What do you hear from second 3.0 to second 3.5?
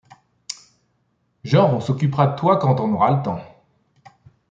le temps.